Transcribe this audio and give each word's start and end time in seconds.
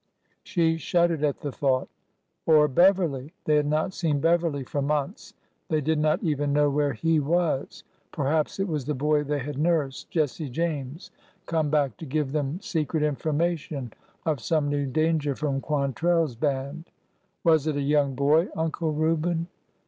She 0.41 0.77
shuddered 0.77 1.23
at 1.23 1.41
the 1.41 1.51
thought.... 1.51 1.87
Or 2.47 2.67
Beverly! 2.67 3.33
They 3.45 3.55
had 3.57 3.67
not 3.67 3.93
seen 3.93 4.19
Beverly 4.19 4.63
for 4.63 4.81
months— 4.81 5.35
they 5.69 5.79
did 5.79 5.99
not 5.99 6.23
even 6.23 6.51
know 6.51 6.71
where 6.71 6.93
he 6.93 7.19
was.... 7.19 7.83
Perhaps 8.11 8.59
it 8.59 8.67
was 8.67 8.85
the 8.85 8.95
boy 8.95 9.23
they 9.23 9.37
had 9.37 9.59
nursed— 9.59 10.09
Jesse 10.09 10.49
James— 10.49 11.11
come 11.45 11.69
back 11.69 11.97
to 11.97 12.07
278 12.07 12.09
ORDER 12.09 12.99
NO. 12.99 13.07
11 13.09 13.13
give 13.13 13.19
them 13.19 13.19
secret 13.19 13.31
information 13.37 13.93
of 14.25 14.39
some 14.41 14.69
new 14.69 14.87
danger 14.87 15.35
from 15.35 15.61
Quantrelhs 15.61 16.33
band.'' 16.33 16.89
Was 17.43 17.67
it 17.67 17.75
a 17.75 17.81
young 17.81 18.15
boy, 18.15 18.47
Uncle 18.55 18.91
Reuben? 18.93 19.49